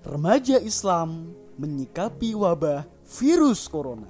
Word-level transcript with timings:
Remaja 0.00 0.56
Islam 0.64 1.36
menyikapi 1.60 2.32
wabah 2.32 2.88
virus 3.20 3.68
corona. 3.68 4.08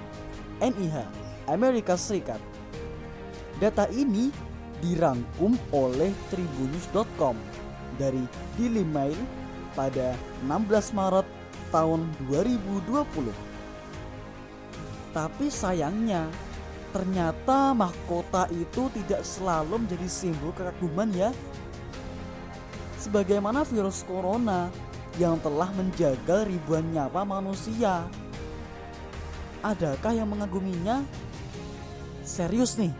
NIH 0.62 1.06
Amerika 1.50 1.98
Serikat. 1.98 2.42
Data 3.58 3.90
ini 3.92 4.30
dirangkum 4.80 5.60
oleh 5.76 6.16
tribunnews.com 6.32 7.36
dari 8.00 8.24
Daily 8.56 8.86
Mail 8.88 9.18
pada 9.76 10.16
16 10.48 10.96
Maret 10.96 11.28
tahun 11.70 12.08
2020. 12.32 13.04
Tapi 15.12 15.46
sayangnya 15.50 16.30
ternyata 16.90 17.74
mahkota 17.76 18.50
itu 18.50 18.90
tidak 18.94 19.22
selalu 19.22 19.86
menjadi 19.86 20.08
simbol 20.10 20.54
kekaguman 20.56 21.10
ya. 21.14 21.30
Sebagaimana 23.00 23.64
virus 23.64 24.04
corona 24.04 24.68
yang 25.16 25.40
telah 25.40 25.72
menjaga 25.72 26.44
ribuan 26.44 26.84
nyawa 26.92 27.24
manusia. 27.24 28.04
Adakah 29.64 30.16
yang 30.16 30.28
mengaguminya? 30.28 31.04
Serius 32.24 32.76
nih, 32.76 32.92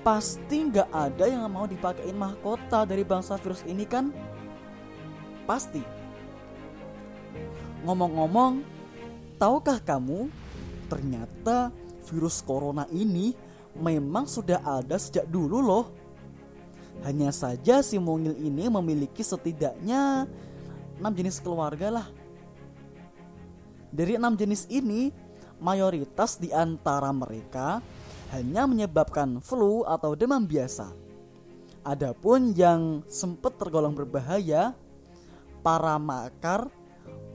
pasti 0.00 0.66
nggak 0.68 0.88
ada 0.88 1.24
yang 1.28 1.44
mau 1.52 1.68
dipakein 1.68 2.16
mahkota 2.16 2.88
dari 2.88 3.04
bangsa 3.04 3.36
virus 3.36 3.60
ini 3.68 3.84
kan? 3.84 4.08
Pasti. 5.44 5.84
Ngomong-ngomong, 7.84 8.64
tahukah 9.40 9.80
kamu 9.80 10.28
ternyata 10.90 11.72
virus 12.10 12.42
corona 12.42 12.84
ini 12.90 13.32
memang 13.78 14.26
sudah 14.26 14.60
ada 14.64 14.98
sejak 14.98 15.24
dulu 15.30 15.62
loh. 15.62 15.84
Hanya 17.00 17.32
saja 17.32 17.80
si 17.80 17.96
mungil 17.96 18.36
ini 18.36 18.68
memiliki 18.68 19.24
setidaknya 19.24 20.28
6 21.00 21.18
jenis 21.18 21.40
keluarga 21.40 21.88
lah. 21.88 22.06
Dari 23.90 24.20
enam 24.20 24.36
jenis 24.36 24.68
ini, 24.70 25.10
mayoritas 25.58 26.36
di 26.36 26.52
antara 26.52 27.10
mereka 27.10 27.82
hanya 28.30 28.68
menyebabkan 28.68 29.42
flu 29.42 29.82
atau 29.82 30.14
demam 30.14 30.44
biasa. 30.44 30.92
Adapun 31.82 32.52
yang 32.52 33.00
sempat 33.08 33.56
tergolong 33.56 33.96
berbahaya, 33.96 34.76
para 35.64 35.96
makar 36.00 36.68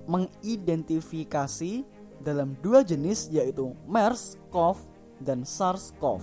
mengidentifikasi 0.06 1.86
dalam 2.22 2.58
dua 2.62 2.82
jenis 2.82 3.30
yaitu 3.30 3.74
MERS-CoV 3.90 4.78
dan 5.22 5.46
SARS-CoV. 5.46 6.22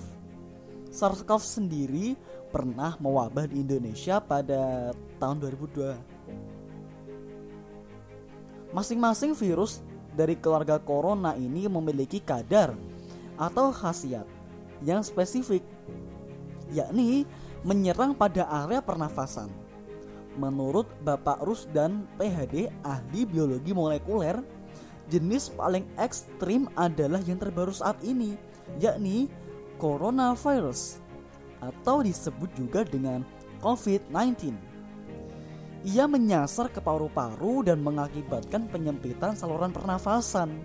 SARS-CoV 0.90 1.42
sendiri 1.42 2.06
pernah 2.52 3.00
mewabah 3.00 3.48
di 3.48 3.64
Indonesia 3.64 4.20
pada 4.20 4.92
tahun 5.16 5.40
2002 5.40 6.12
Masing-masing 8.72 9.36
virus 9.36 9.84
dari 10.16 10.32
keluarga 10.32 10.80
corona 10.80 11.36
ini 11.36 11.68
memiliki 11.68 12.24
kadar 12.24 12.72
atau 13.36 13.68
khasiat 13.68 14.24
yang 14.80 15.04
spesifik, 15.04 15.60
yakni 16.72 17.28
menyerang 17.60 18.16
pada 18.16 18.48
area 18.64 18.80
pernafasan. 18.80 19.52
Menurut 20.40 20.88
Bapak 21.04 21.44
Rusdan 21.44 22.08
PhD 22.16 22.72
ahli 22.80 23.28
biologi 23.28 23.76
molekuler, 23.76 24.40
jenis 25.12 25.52
paling 25.52 25.84
ekstrim 26.00 26.64
adalah 26.72 27.20
yang 27.28 27.36
terbaru 27.36 27.76
saat 27.76 28.00
ini, 28.00 28.40
yakni 28.80 29.28
coronavirus 29.76 31.01
atau 31.62 32.02
disebut 32.02 32.50
juga 32.58 32.82
dengan 32.82 33.22
COVID-19. 33.62 34.52
Ia 35.82 36.06
menyasar 36.06 36.70
ke 36.70 36.82
paru-paru 36.82 37.66
dan 37.66 37.82
mengakibatkan 37.82 38.66
penyempitan 38.70 39.38
saluran 39.38 39.70
pernafasan. 39.70 40.62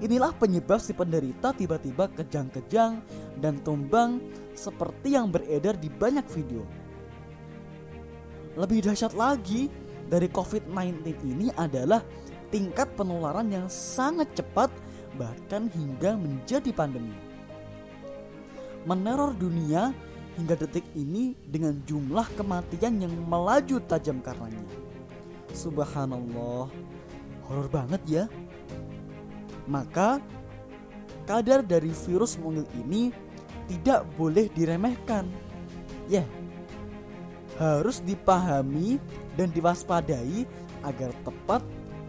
Inilah 0.00 0.32
penyebab 0.36 0.80
si 0.80 0.96
penderita 0.96 1.52
tiba-tiba 1.52 2.08
kejang-kejang 2.08 3.04
dan 3.36 3.60
tumbang 3.60 4.20
seperti 4.56 5.12
yang 5.12 5.28
beredar 5.28 5.76
di 5.76 5.92
banyak 5.92 6.24
video. 6.32 6.64
Lebih 8.56 8.88
dahsyat 8.88 9.12
lagi 9.12 9.68
dari 10.08 10.30
COVID-19 10.32 11.04
ini 11.26 11.52
adalah 11.52 12.00
tingkat 12.48 12.96
penularan 12.96 13.50
yang 13.52 13.66
sangat 13.68 14.32
cepat 14.32 14.72
bahkan 15.20 15.68
hingga 15.68 16.16
menjadi 16.16 16.72
pandemi. 16.72 17.33
Meneror 18.84 19.32
dunia 19.32 19.96
hingga 20.36 20.54
detik 20.58 20.84
ini 20.92 21.32
dengan 21.48 21.78
jumlah 21.88 22.26
kematian 22.36 23.00
yang 23.00 23.14
melaju 23.28 23.80
tajam 23.88 24.20
karenanya. 24.20 24.60
Subhanallah, 25.54 26.68
horor 27.48 27.68
banget 27.70 28.02
ya. 28.04 28.24
Maka 29.64 30.20
kadar 31.24 31.64
dari 31.64 31.94
virus 31.94 32.36
mungil 32.36 32.68
ini 32.76 33.08
tidak 33.70 34.04
boleh 34.20 34.50
diremehkan. 34.52 35.24
Ya, 36.04 36.20
yeah, 36.20 36.26
harus 37.56 38.02
dipahami 38.04 39.00
dan 39.38 39.48
diwaspadai 39.54 40.44
agar 40.84 41.10
tepat 41.24 41.62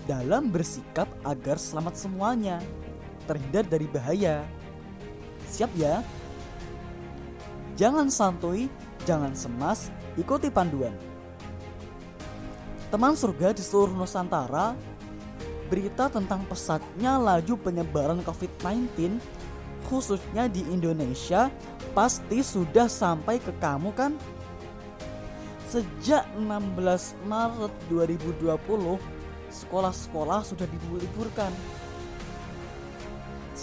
dalam 0.06 0.52
bersikap 0.52 1.08
agar 1.24 1.56
selamat 1.58 1.96
semuanya, 1.96 2.58
terhindar 3.26 3.66
dari 3.66 3.88
bahaya. 3.90 4.44
Siap 5.50 5.72
ya? 5.80 6.04
Jangan 7.76 8.08
santuy, 8.08 8.72
jangan 9.04 9.36
semas, 9.36 9.92
ikuti 10.16 10.48
panduan. 10.48 10.96
Teman 12.88 13.20
surga 13.20 13.52
di 13.52 13.60
seluruh 13.60 13.92
Nusantara, 13.92 14.72
berita 15.68 16.08
tentang 16.08 16.48
pesatnya 16.48 17.20
laju 17.20 17.60
penyebaran 17.60 18.24
COVID-19 18.24 19.20
khususnya 19.92 20.50
di 20.50 20.66
Indonesia 20.72 21.52
pasti 21.94 22.42
sudah 22.42 22.88
sampai 22.88 23.44
ke 23.44 23.52
kamu 23.60 23.92
kan? 23.92 24.16
Sejak 25.68 26.24
16 26.40 27.28
Maret 27.28 27.74
2020, 27.92 28.56
sekolah-sekolah 29.52 30.40
sudah 30.48 30.64
diliburkan. 30.64 31.52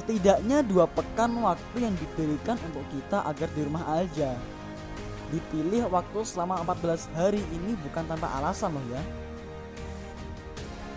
Setidaknya 0.03 0.67
dua 0.67 0.91
pekan 0.91 1.31
waktu 1.47 1.79
yang 1.79 1.95
diberikan 1.95 2.59
untuk 2.67 2.83
kita 2.91 3.23
agar 3.23 3.47
di 3.55 3.63
rumah 3.63 3.87
aja. 4.03 4.35
Dipilih 5.31 5.87
waktu 5.95 6.27
selama 6.27 6.59
14 6.67 7.07
hari 7.15 7.39
ini 7.55 7.79
bukan 7.87 8.11
tanpa 8.11 8.27
alasan 8.35 8.75
loh 8.75 8.83
ya. 8.91 8.99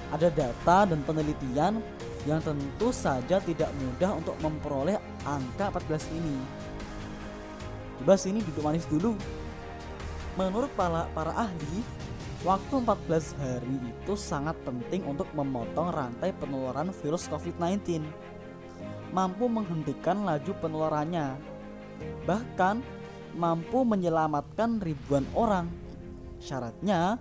Ada 0.10 0.34
data 0.34 0.90
dan 0.90 1.06
penelitian 1.06 1.86
yang 2.26 2.42
tentu 2.42 2.90
saja 2.90 3.38
tidak 3.38 3.70
mudah 3.78 4.18
untuk 4.18 4.34
memperoleh 4.42 4.98
angka 5.22 5.70
14 5.70 6.10
ini. 6.18 6.36
Coba 8.02 8.18
sini 8.18 8.42
duduk 8.42 8.66
manis 8.66 8.90
dulu. 8.90 9.14
Menurut 10.34 10.74
para, 10.74 11.06
para 11.14 11.30
ahli, 11.46 11.86
waktu 12.42 12.74
14 12.82 13.38
hari 13.38 13.76
itu 13.86 14.18
sangat 14.18 14.58
penting 14.66 15.06
untuk 15.06 15.30
memotong 15.38 15.94
rantai 15.94 16.34
penularan 16.42 16.90
virus 17.06 17.30
COVID-19. 17.30 18.02
Mampu 19.16 19.48
menghentikan 19.48 20.28
laju 20.28 20.52
penularannya. 20.60 21.40
Bahkan 22.28 22.84
mampu 23.40 23.88
menyelamatkan 23.88 24.84
ribuan 24.84 25.24
orang. 25.32 25.72
Syaratnya, 26.44 27.16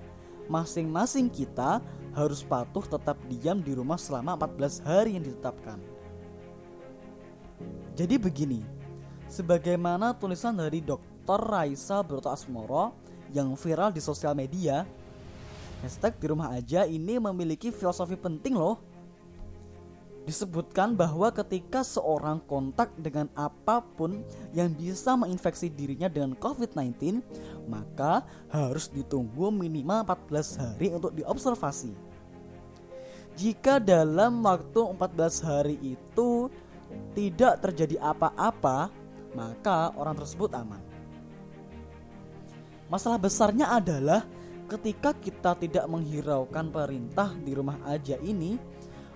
masing-masing 0.50 1.30
kita 1.30 1.78
harus 2.14 2.42
patuh 2.42 2.82
tetap 2.82 3.14
diam 3.30 3.62
di 3.62 3.78
rumah 3.78 3.94
selama 3.94 4.34
14 4.34 4.82
hari 4.82 5.14
yang 5.14 5.22
ditetapkan. 5.22 5.78
Jadi 7.94 8.18
begini, 8.18 8.60
sebagaimana 9.30 10.18
tulisan 10.18 10.58
dari 10.58 10.82
Dr. 10.82 11.38
Raisa 11.38 12.02
Broto 12.02 12.26
Asmoro 12.26 12.90
yang 13.30 13.54
viral 13.54 13.94
di 13.94 14.02
sosial 14.02 14.34
media, 14.34 14.82
hashtag 15.78 16.18
di 16.18 16.26
rumah 16.26 16.58
aja 16.58 16.86
ini 16.90 17.22
memiliki 17.22 17.70
filosofi 17.70 18.18
penting 18.18 18.58
loh. 18.58 18.82
Disebutkan 20.24 20.96
bahwa 20.96 21.28
ketika 21.28 21.84
seorang 21.84 22.40
kontak 22.48 22.88
dengan 22.96 23.28
apa 23.36 23.84
pun 23.84 24.24
yang 24.56 24.72
bisa 24.72 25.12
menginfeksi 25.20 25.68
dirinya 25.68 26.08
dengan 26.08 26.32
COVID-19, 26.40 27.20
maka 27.68 28.24
harus 28.48 28.88
ditunggu 28.88 29.52
minimal 29.52 30.00
14 30.00 30.56
hari 30.56 30.88
untuk 30.96 31.12
diobservasi. 31.12 31.92
Jika 33.36 33.76
dalam 33.76 34.40
waktu 34.40 34.80
14 34.96 35.44
hari 35.44 35.76
itu 35.82 36.48
tidak 37.12 37.60
terjadi 37.60 38.00
apa-apa, 38.00 38.88
maka 39.36 39.92
orang 39.92 40.16
tersebut 40.16 40.56
aman. 40.56 40.80
Masalah 42.88 43.20
besarnya 43.20 43.76
adalah 43.76 44.24
ketika 44.70 45.12
kita 45.12 45.52
tidak 45.60 45.84
menghiraukan 45.84 46.72
perintah 46.72 47.34
di 47.36 47.52
rumah 47.52 47.76
aja 47.84 48.16
ini, 48.24 48.56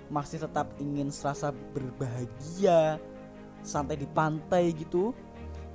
masih 0.08 0.40
tetap 0.40 0.72
ingin 0.80 1.12
serasa 1.12 1.52
berbahagia, 1.52 2.96
santai 3.60 4.00
di 4.00 4.08
pantai 4.08 4.72
gitu, 4.72 5.12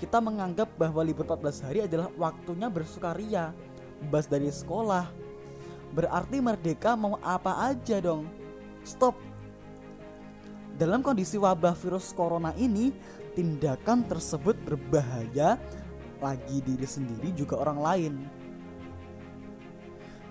kita 0.02 0.20
menganggap 0.20 0.68
bahwa 0.76 1.00
libur 1.06 1.24
14 1.24 1.64
hari 1.64 1.80
adalah 1.86 2.12
waktunya 2.20 2.68
bersukaria, 2.68 3.56
bebas 4.04 4.28
dari 4.28 4.52
sekolah. 4.52 5.08
Berarti 5.94 6.42
merdeka 6.42 6.98
mau 6.98 7.22
apa 7.22 7.72
aja 7.72 8.02
dong. 8.02 8.28
Stop. 8.84 9.16
Dalam 10.74 11.06
kondisi 11.06 11.38
wabah 11.38 11.78
virus 11.78 12.10
corona 12.12 12.52
ini, 12.58 12.92
tindakan 13.38 14.04
tersebut 14.10 14.58
berbahaya 14.66 15.62
lagi 16.18 16.60
diri 16.66 16.88
sendiri 16.88 17.30
juga 17.32 17.62
orang 17.62 17.80
lain. 17.80 18.14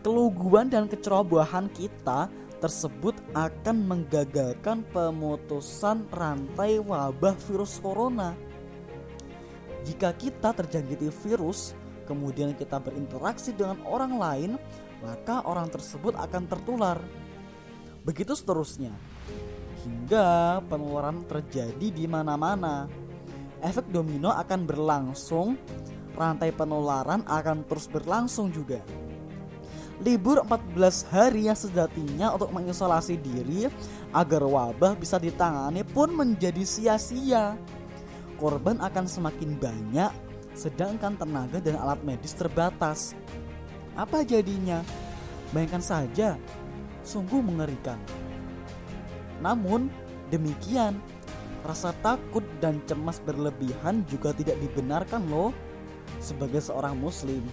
Keluguan 0.03 0.67
dan 0.67 0.91
kecerobohan 0.91 1.71
kita 1.71 2.27
tersebut 2.63 3.19
akan 3.35 3.77
menggagalkan 3.83 4.87
pemutusan 4.95 6.07
rantai 6.15 6.79
wabah 6.79 7.35
virus 7.51 7.83
corona. 7.83 8.39
Jika 9.83 10.15
kita 10.15 10.55
terjangkiti 10.55 11.11
virus, 11.27 11.75
kemudian 12.07 12.55
kita 12.55 12.79
berinteraksi 12.79 13.51
dengan 13.51 13.83
orang 13.83 14.15
lain, 14.15 14.53
maka 15.03 15.43
orang 15.43 15.67
tersebut 15.75 16.15
akan 16.15 16.47
tertular. 16.47 17.03
Begitu 18.07 18.39
seterusnya, 18.39 18.95
hingga 19.83 20.63
penularan 20.71 21.27
terjadi 21.27 21.91
di 21.91 22.07
mana-mana. 22.07 22.87
Efek 23.59 23.91
domino 23.91 24.31
akan 24.31 24.61
berlangsung, 24.63 25.59
rantai 26.15 26.55
penularan 26.55 27.27
akan 27.27 27.67
terus 27.67 27.91
berlangsung 27.91 28.55
juga 28.55 28.87
libur 30.01 30.41
14 30.41 31.13
hari 31.13 31.53
yang 31.53 31.59
sejatinya 31.59 32.33
untuk 32.33 32.49
mengisolasi 32.55 33.21
diri 33.21 33.69
agar 34.15 34.43
wabah 34.47 34.97
bisa 34.97 35.21
ditangani 35.21 35.85
pun 35.85 36.09
menjadi 36.15 36.65
sia-sia. 36.65 37.59
Korban 38.41 38.81
akan 38.81 39.05
semakin 39.05 39.55
banyak 39.61 40.13
sedangkan 40.53 41.17
tenaga 41.17 41.61
dan 41.61 41.77
alat 41.81 42.01
medis 42.05 42.37
terbatas. 42.37 43.17
Apa 43.93 44.25
jadinya? 44.25 44.81
Bayangkan 45.53 45.85
saja, 45.85 46.41
sungguh 47.05 47.45
mengerikan. 47.45 48.01
Namun, 49.45 49.93
demikian, 50.33 50.97
rasa 51.61 51.93
takut 52.01 52.45
dan 52.59 52.81
cemas 52.89 53.21
berlebihan 53.21 54.01
juga 54.09 54.33
tidak 54.33 54.57
dibenarkan 54.65 55.29
loh 55.29 55.53
sebagai 56.19 56.63
seorang 56.65 56.97
muslim 56.97 57.45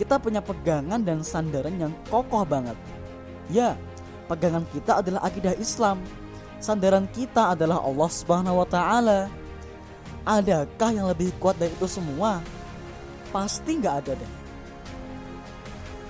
kita 0.00 0.16
punya 0.16 0.40
pegangan 0.40 1.04
dan 1.04 1.20
sandaran 1.20 1.76
yang 1.76 1.92
kokoh 2.08 2.40
banget. 2.48 2.72
Ya, 3.52 3.76
pegangan 4.32 4.64
kita 4.72 5.04
adalah 5.04 5.28
akidah 5.28 5.52
Islam. 5.60 6.00
Sandaran 6.56 7.04
kita 7.12 7.52
adalah 7.52 7.84
Allah 7.84 8.08
Subhanahu 8.08 8.64
wa 8.64 8.68
taala. 8.68 9.28
Adakah 10.24 10.90
yang 10.96 11.04
lebih 11.12 11.36
kuat 11.36 11.60
dari 11.60 11.68
itu 11.76 11.84
semua? 11.84 12.40
Pasti 13.28 13.76
nggak 13.76 13.94
ada 14.00 14.12
deh. 14.16 14.32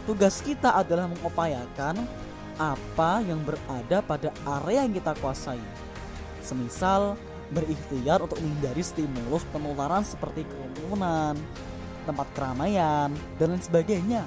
Tugas 0.07 0.39
kita 0.39 0.71
adalah 0.79 1.11
mengupayakan 1.11 2.07
apa 2.63 3.27
yang 3.27 3.43
berada 3.43 3.99
pada 4.07 4.31
area 4.63 4.87
yang 4.87 4.95
kita 4.95 5.19
kuasai. 5.19 5.63
Semisal 6.47 7.19
berikhtiar 7.51 8.23
untuk 8.23 8.39
menghindari 8.39 8.87
stimulus 8.87 9.43
penularan 9.51 10.07
seperti 10.07 10.47
kerumunan, 10.47 11.35
tempat 12.05 12.29
keramaian, 12.37 13.11
dan 13.37 13.47
lain 13.53 13.63
sebagainya. 13.63 14.23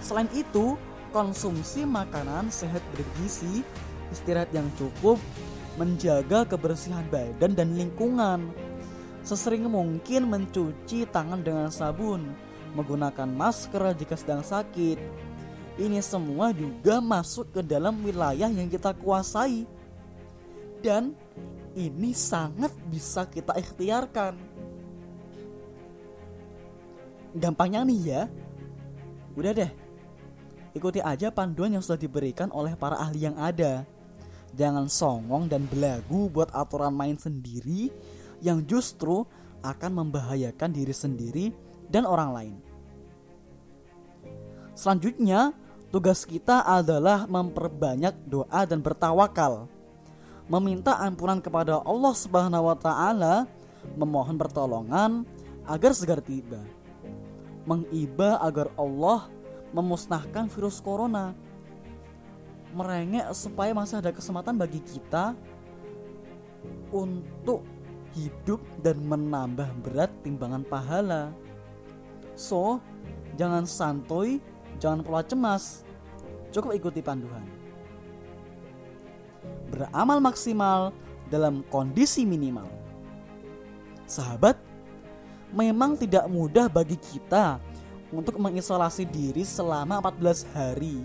Selain 0.00 0.28
itu, 0.34 0.74
konsumsi 1.14 1.86
makanan 1.86 2.48
sehat 2.48 2.82
bergizi, 2.94 3.62
istirahat 4.10 4.50
yang 4.50 4.66
cukup, 4.74 5.20
menjaga 5.78 6.44
kebersihan 6.44 7.04
badan 7.08 7.54
dan 7.54 7.78
lingkungan. 7.78 8.50
Sesering 9.22 9.68
mungkin 9.68 10.32
mencuci 10.32 11.04
tangan 11.12 11.44
dengan 11.44 11.68
sabun, 11.68 12.32
menggunakan 12.72 13.28
masker 13.28 13.92
jika 13.94 14.16
sedang 14.16 14.42
sakit. 14.42 14.98
Ini 15.78 16.00
semua 16.02 16.50
juga 16.52 16.98
masuk 16.98 17.54
ke 17.54 17.60
dalam 17.64 18.00
wilayah 18.02 18.48
yang 18.48 18.68
kita 18.68 18.92
kuasai. 18.96 19.64
Dan 20.80 21.12
ini 21.76 22.16
sangat 22.16 22.72
bisa 22.90 23.28
kita 23.28 23.54
ikhtiarkan 23.54 24.34
gampangnya 27.34 27.86
nih 27.86 28.00
ya. 28.02 28.22
Udah 29.38 29.52
deh. 29.54 29.70
Ikuti 30.70 31.02
aja 31.02 31.34
panduan 31.34 31.74
yang 31.74 31.82
sudah 31.82 31.98
diberikan 31.98 32.50
oleh 32.54 32.78
para 32.78 32.98
ahli 32.98 33.26
yang 33.26 33.34
ada. 33.34 33.82
Jangan 34.54 34.86
songong 34.90 35.50
dan 35.50 35.66
belagu 35.66 36.30
buat 36.30 36.50
aturan 36.54 36.94
main 36.94 37.18
sendiri 37.18 37.90
yang 38.42 38.62
justru 38.66 39.26
akan 39.62 40.02
membahayakan 40.02 40.70
diri 40.70 40.94
sendiri 40.94 41.46
dan 41.90 42.06
orang 42.06 42.30
lain. 42.30 42.56
Selanjutnya 44.74 45.52
tugas 45.90 46.22
kita 46.24 46.62
adalah 46.64 47.26
memperbanyak 47.26 48.14
doa 48.26 48.62
dan 48.64 48.80
bertawakal. 48.80 49.66
Meminta 50.50 50.98
ampunan 50.98 51.38
kepada 51.38 51.78
Allah 51.82 52.14
Subhanahu 52.14 52.66
wa 52.70 52.74
taala 52.78 53.46
memohon 53.94 54.34
pertolongan 54.34 55.22
agar 55.66 55.94
segera 55.94 56.18
tiba 56.18 56.58
mengiba 57.70 58.42
agar 58.42 58.66
Allah 58.74 59.30
memusnahkan 59.70 60.50
virus 60.50 60.82
corona. 60.82 61.38
Merengek 62.74 63.30
supaya 63.34 63.70
masih 63.70 64.02
ada 64.02 64.10
kesempatan 64.10 64.58
bagi 64.58 64.82
kita 64.82 65.38
untuk 66.90 67.62
hidup 68.18 68.58
dan 68.82 68.98
menambah 69.06 69.70
berat 69.86 70.10
timbangan 70.26 70.66
pahala. 70.66 71.30
So, 72.34 72.82
jangan 73.38 73.66
santuy, 73.66 74.42
jangan 74.82 75.06
pola 75.06 75.22
cemas. 75.22 75.86
Cukup 76.50 76.74
ikuti 76.74 76.98
panduan. 76.98 77.46
beramal 79.70 80.18
maksimal 80.18 80.90
dalam 81.30 81.62
kondisi 81.70 82.26
minimal. 82.26 82.66
Sahabat, 84.10 84.58
memang 85.50 85.98
tidak 85.98 86.26
mudah 86.30 86.70
bagi 86.70 86.98
kita 86.98 87.58
untuk 88.10 88.38
mengisolasi 88.38 89.06
diri 89.06 89.46
selama 89.46 90.02
14 90.02 90.46
hari. 90.54 91.02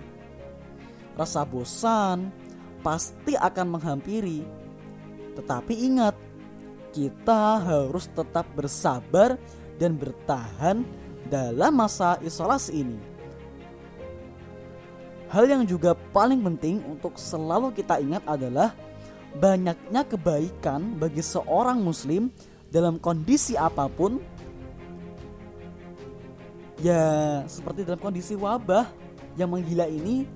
Rasa 1.16 1.46
bosan 1.46 2.34
pasti 2.82 3.34
akan 3.38 3.78
menghampiri. 3.78 4.46
Tetapi 5.36 5.74
ingat, 5.86 6.16
kita 6.96 7.60
harus 7.60 8.08
tetap 8.08 8.48
bersabar 8.56 9.36
dan 9.75 10.00
bertahan 10.00 10.88
dalam 11.28 11.74
masa 11.75 12.16
isolasi 12.24 12.86
ini. 12.86 13.00
Hal 15.28 15.50
yang 15.50 15.66
juga 15.68 15.98
paling 16.14 16.40
penting 16.40 16.80
untuk 16.86 17.18
selalu 17.18 17.74
kita 17.75 18.00
ingat 18.00 18.24
adalah 18.30 18.72
banyaknya 19.36 20.08
kebaikan 20.08 20.96
bagi 20.96 21.20
seorang 21.20 21.84
muslim 21.84 22.32
dalam 22.72 22.96
kondisi 23.02 23.60
apa 23.60 23.92
pun 23.92 24.22
ya 26.79 27.44
seperti 27.48 27.88
dalam 27.88 28.01
kondisi 28.01 28.36
wabah 28.36 28.88
yang 29.36 29.51
menggila 29.51 29.88
ini 29.88 30.27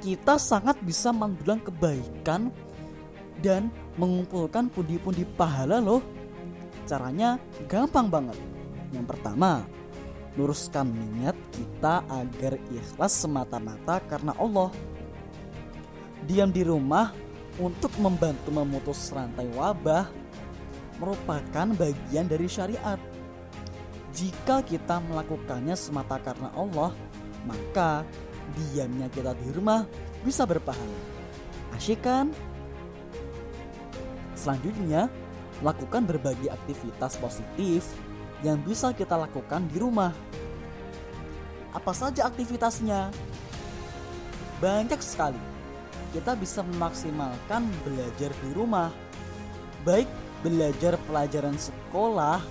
kita 0.00 0.40
sangat 0.40 0.80
bisa 0.80 1.12
mendulang 1.12 1.60
kebaikan 1.60 2.48
dan 3.44 3.68
mengumpulkan 4.00 4.72
pundi-pundi 4.72 5.28
pahala 5.36 5.80
loh. 5.80 6.00
Caranya 6.88 7.36
gampang 7.68 8.08
banget. 8.08 8.36
Yang 8.90 9.06
pertama 9.16 9.64
luruskan 10.38 10.88
niat 10.88 11.36
kita 11.52 12.06
agar 12.08 12.56
ikhlas 12.72 13.12
semata-mata 13.12 14.00
karena 14.08 14.32
Allah. 14.40 14.72
Diam 16.24 16.48
di 16.48 16.64
rumah 16.64 17.12
untuk 17.60 17.92
membantu 18.00 18.48
memutus 18.52 19.12
rantai 19.12 19.48
wabah 19.52 20.08
merupakan 21.00 21.66
bagian 21.76 22.28
dari 22.28 22.48
syariat. 22.48 23.00
Jika 24.10 24.66
kita 24.66 24.98
melakukannya 24.98 25.78
semata 25.78 26.18
karena 26.18 26.50
Allah, 26.58 26.90
maka 27.46 28.02
diamnya 28.58 29.06
kita 29.06 29.32
di 29.38 29.48
rumah 29.54 29.86
bisa 30.26 30.42
berpahala. 30.42 30.98
Asyik 31.78 32.02
kan? 32.02 32.34
Selanjutnya, 34.34 35.06
lakukan 35.62 36.02
berbagai 36.08 36.50
aktivitas 36.50 37.14
positif 37.20 37.86
yang 38.42 38.58
bisa 38.64 38.90
kita 38.90 39.14
lakukan 39.14 39.68
di 39.70 39.78
rumah. 39.78 40.10
Apa 41.70 41.94
saja 41.94 42.26
aktivitasnya? 42.26 43.14
Banyak 44.58 45.00
sekali 45.00 45.38
kita 46.10 46.34
bisa 46.34 46.66
memaksimalkan 46.66 47.62
belajar 47.86 48.34
di 48.42 48.50
rumah, 48.50 48.90
baik 49.86 50.10
belajar 50.42 50.98
pelajaran 51.06 51.54
sekolah 51.54 52.42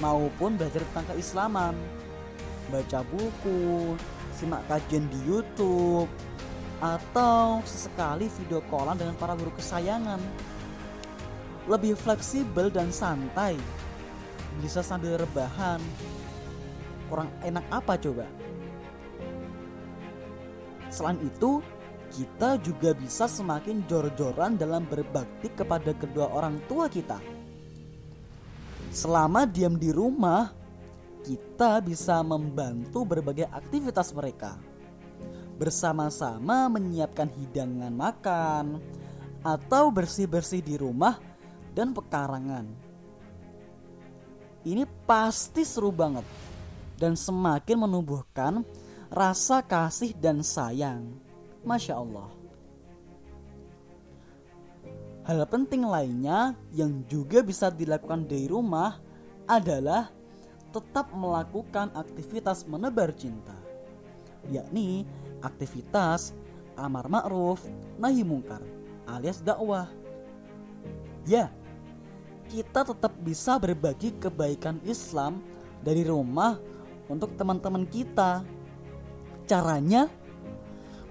maupun 0.00 0.60
belajar 0.60 0.84
tentang 0.92 1.14
keislaman, 1.14 1.74
baca 2.68 3.00
buku, 3.08 3.94
simak 4.36 4.62
kajian 4.68 5.08
di 5.08 5.20
YouTube, 5.24 6.10
atau 6.80 7.64
sesekali 7.64 8.28
video 8.28 8.60
callan 8.68 9.00
dengan 9.00 9.16
para 9.16 9.32
guru 9.32 9.52
kesayangan. 9.56 10.20
Lebih 11.66 11.98
fleksibel 11.98 12.70
dan 12.70 12.94
santai, 12.94 13.58
bisa 14.62 14.84
sambil 14.84 15.18
rebahan. 15.18 15.82
Kurang 17.10 17.30
enak 17.42 17.64
apa 17.70 17.98
coba? 17.98 18.26
Selain 20.90 21.18
itu, 21.22 21.58
kita 22.14 22.56
juga 22.62 22.94
bisa 22.94 23.26
semakin 23.26 23.82
jor-joran 23.90 24.54
dalam 24.54 24.86
berbakti 24.86 25.50
kepada 25.50 25.90
kedua 25.90 26.30
orang 26.30 26.62
tua 26.70 26.86
kita. 26.86 27.18
Selama 28.96 29.44
diam 29.44 29.76
di 29.76 29.92
rumah, 29.92 30.56
kita 31.20 31.84
bisa 31.84 32.16
membantu 32.24 33.04
berbagai 33.04 33.44
aktivitas 33.44 34.08
mereka. 34.16 34.56
Bersama-sama 35.60 36.64
menyiapkan 36.72 37.28
hidangan 37.28 37.92
makan 37.92 38.80
atau 39.44 39.92
bersih-bersih 39.92 40.64
di 40.64 40.80
rumah 40.80 41.20
dan 41.76 41.92
pekarangan. 41.92 42.64
Ini 44.64 44.88
pasti 45.04 45.60
seru 45.68 45.92
banget 45.92 46.24
dan 46.96 47.20
semakin 47.20 47.76
menumbuhkan 47.76 48.64
rasa 49.12 49.60
kasih 49.60 50.16
dan 50.16 50.40
sayang. 50.40 51.04
Masya 51.68 52.00
Allah. 52.00 52.45
Hal 55.26 55.42
penting 55.50 55.82
lainnya 55.82 56.54
yang 56.70 57.02
juga 57.10 57.42
bisa 57.42 57.66
dilakukan 57.66 58.30
dari 58.30 58.46
rumah 58.46 59.02
adalah 59.50 60.06
tetap 60.70 61.10
melakukan 61.10 61.90
aktivitas 61.98 62.62
menebar 62.62 63.10
cinta, 63.10 63.58
yakni 64.46 65.02
aktivitas 65.42 66.30
amar 66.78 67.10
ma'ruf 67.10 67.58
nahi 67.98 68.22
mungkar 68.22 68.62
alias 69.10 69.42
dakwah. 69.42 69.90
Ya, 71.26 71.50
kita 72.46 72.86
tetap 72.86 73.10
bisa 73.18 73.58
berbagi 73.58 74.14
kebaikan 74.22 74.78
Islam 74.86 75.42
dari 75.82 76.06
rumah 76.06 76.54
untuk 77.10 77.34
teman-teman 77.34 77.82
kita. 77.82 78.46
Caranya 79.50 80.06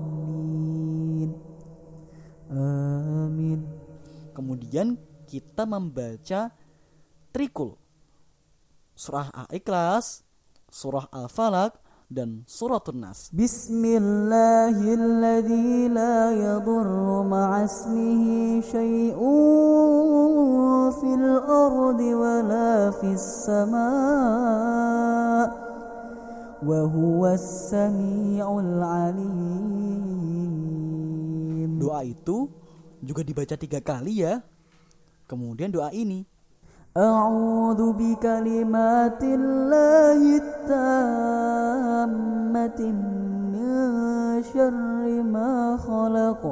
آمين. 2.51 3.65
Kemudian 4.37 4.97
kita 5.25 5.65
membaca 5.65 6.53
trikul. 7.33 7.73
Surah 8.93 9.33
Al-Ikhlas, 9.33 10.21
Surah 10.69 11.09
Al-Falak, 11.09 11.81
dan 12.11 12.43
Suratun 12.43 12.99
Nas. 12.99 13.31
Bismillahirrahmanirrahim 13.31 15.95
la 15.95 16.35
yadurru 16.35 17.23
ma'asmihi 17.23 18.59
syai'un 18.59 19.90
fil 21.30 21.38
ardi 21.46 22.10
wa 22.18 22.42
la 22.42 22.90
fis 22.98 23.46
sama' 23.46 25.46
wa 26.66 26.80
huwas 26.90 27.70
sami'ul 27.70 28.82
alim. 28.82 30.02
Doa 31.78 32.02
itu 32.02 32.50
juga 32.98 33.22
dibaca 33.22 33.54
tiga 33.54 33.78
kali 33.78 34.26
ya. 34.26 34.42
Kemudian 35.30 35.70
doa 35.70 35.94
ini 35.94 36.26
أعوذ 36.96 37.92
بكلمات 37.92 39.20
الله 39.20 40.20
التامة 40.40 41.60
من 43.52 43.76
شر 44.40 45.04
ما 45.20 45.76
خلق 45.76 46.42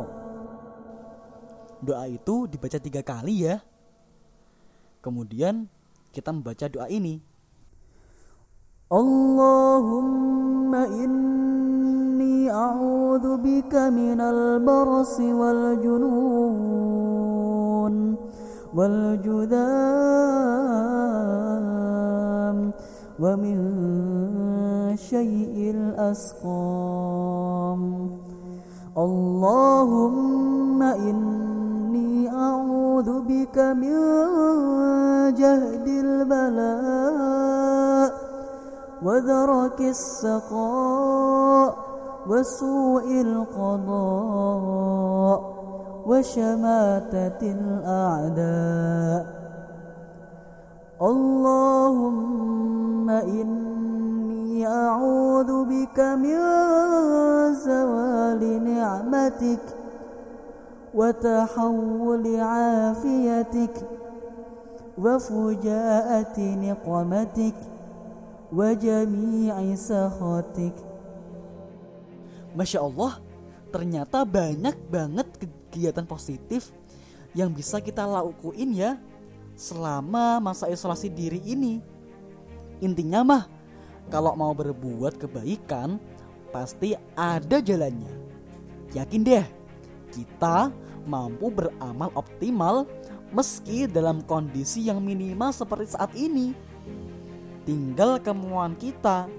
Doa 1.81 2.05
itu 2.09 2.45
dibaca 2.45 2.77
tiga 2.77 3.01
kali 3.01 3.49
ya. 3.49 3.65
Kemudian 5.00 5.72
kita 6.12 6.36
membaca 6.36 6.68
doa 6.68 6.92
ini. 6.92 7.24
Allahumma 8.90 10.90
inni 10.90 12.50
a'udhu 12.50 13.38
bika 13.38 13.94
minal 13.94 14.58
barsi 14.66 15.30
wal 15.30 15.78
junun 15.78 16.98
wal 18.74 19.14
judam 19.22 19.54
wa 23.22 23.38
min 23.38 23.62
syai'il 24.98 25.94
asqam 26.02 28.10
Allahumma 28.98 30.98
inni 30.98 31.59
أعوذ 32.40 33.10
بك 33.22 33.58
من 33.58 33.98
جهد 35.36 35.88
البلاء 36.06 37.30
ودرك 39.04 39.80
السقاء 39.82 41.72
وسوء 42.30 43.22
القضاء 43.22 44.40
وشماتة 46.06 47.42
الأعداء. 47.42 49.24
اللهم 51.02 52.30
إني 53.10 54.68
أعوذ 54.68 55.64
بك 55.64 56.00
من 56.00 56.40
زوال 57.54 58.64
نعمتك 58.64 59.79
وتحول 60.95 62.25
عافيتك 62.41 63.77
وفجاءة 64.99 66.39
نقمتك 66.39 67.59
وجميع 68.53 69.57
سخطك 69.75 70.77
Masya 72.55 72.87
Allah, 72.87 73.19
ternyata 73.75 74.23
banyak 74.23 74.79
banget 74.87 75.27
kegiatan 75.43 76.07
positif 76.07 76.71
yang 77.35 77.51
bisa 77.51 77.83
kita 77.83 78.07
lakuin 78.07 78.71
ya 78.71 78.95
selama 79.59 80.39
masa 80.39 80.71
isolasi 80.71 81.11
diri 81.11 81.43
ini. 81.43 81.83
Intinya 82.79 83.27
mah 83.27 83.43
kalau 84.07 84.39
mau 84.39 84.55
berbuat 84.55 85.19
kebaikan 85.19 85.99
pasti 86.55 86.95
ada 87.19 87.59
jalannya. 87.59 88.15
Yakin 88.95 89.27
deh, 89.27 89.43
kita 90.12 90.74
mampu 91.06 91.50
beramal 91.50 92.10
optimal 92.14 92.86
meski 93.34 93.86
dalam 93.86 94.26
kondisi 94.26 94.90
yang 94.90 95.02
minimal 95.02 95.54
seperti 95.54 95.94
saat 95.94 96.12
ini. 96.18 96.54
Tinggal 97.66 98.18
kemauan 98.22 98.74
kita 98.78 99.30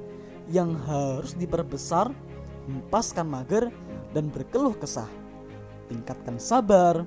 yang 0.50 0.78
harus 0.87 1.35
diperbesar, 1.35 2.14
empaskan 2.70 3.26
mager, 3.26 3.64
dan 4.14 4.30
berkeluh 4.30 4.74
kesah 4.78 5.11
tingkatkan 5.90 6.38
sabar, 6.38 7.02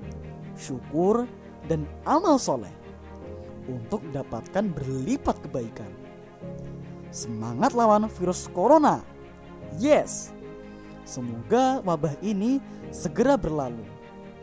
syukur, 0.60 1.24
dan 1.64 1.88
amal 2.04 2.36
soleh 2.36 2.70
untuk 3.64 4.04
dapatkan 4.12 4.68
berlipat 4.68 5.40
kebaikan. 5.48 5.88
Semangat 7.08 7.72
lawan 7.72 8.12
virus 8.12 8.44
corona. 8.52 9.00
Yes. 9.80 10.33
Semoga 11.04 11.84
wabah 11.84 12.16
ini 12.24 12.60
segera 12.88 13.36
berlalu. 13.36 13.84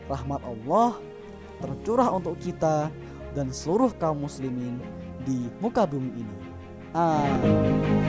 Rahmat 0.06 0.42
Allah 0.46 0.98
tercurah 1.58 2.10
untuk 2.14 2.38
kita 2.38 2.90
dan 3.34 3.50
seluruh 3.50 3.90
kaum 3.98 4.22
muslimin 4.26 4.78
di 5.26 5.50
muka 5.58 5.86
bumi 5.86 6.10
ini. 6.22 6.38
Amin. 6.94 8.02